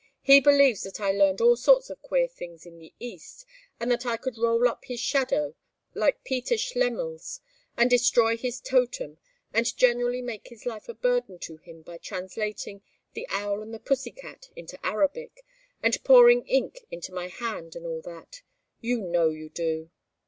He 0.23 0.39
believes 0.39 0.81
that 0.81 0.99
I 0.99 1.11
learned 1.11 1.41
all 1.41 1.55
sorts 1.55 1.91
of 1.91 2.01
queer 2.01 2.27
things 2.27 2.65
in 2.65 2.79
the 2.79 2.91
East, 2.99 3.45
and 3.79 3.91
that 3.91 4.03
I 4.03 4.17
could 4.17 4.35
roll 4.35 4.67
up 4.67 4.85
his 4.85 4.99
shadow, 4.99 5.53
like 5.93 6.23
Peter 6.23 6.55
Schlemil's, 6.55 7.39
and 7.77 7.87
destroy 7.87 8.35
his 8.35 8.59
Totem, 8.59 9.19
and 9.53 9.77
generally 9.77 10.23
make 10.23 10.47
his 10.47 10.65
life 10.65 10.89
a 10.89 10.95
burden 10.95 11.37
to 11.41 11.57
him 11.57 11.83
by 11.83 11.99
translating 11.99 12.81
'The 13.13 13.27
Owl 13.29 13.61
and 13.61 13.75
the 13.75 13.79
Pussy 13.79 14.09
Cat' 14.09 14.49
into 14.55 14.83
Arabic, 14.83 15.45
and 15.83 16.03
pouring 16.03 16.47
ink 16.47 16.79
into 16.89 17.13
my 17.13 17.27
hand, 17.27 17.75
and 17.75 17.85
all 17.85 18.01
that. 18.01 18.41
You 18.79 18.97
know 19.01 19.29
you 19.29 19.49
do." 19.49 19.91